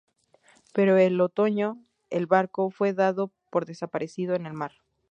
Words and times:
Pero 0.73 0.97
en 0.97 1.13
el 1.13 1.21
otoño, 1.21 1.77
el 2.09 2.25
barco 2.25 2.71
fue 2.71 2.91
dado 2.91 3.31
por 3.51 3.67
desaparecido 3.67 4.33
en 4.33 4.47
el 4.47 4.53
mar. 4.53 4.71